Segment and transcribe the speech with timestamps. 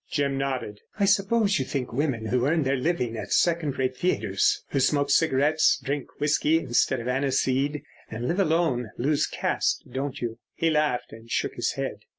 [0.09, 0.79] Jim nodded.
[0.99, 5.11] "I suppose you think women who earn their living at second rate theatres, who smoke
[5.11, 11.13] cigarettes, drink whisky instead of aniseed, and live alone, lose caste, don't you?" He laughed
[11.13, 11.97] and shook his head.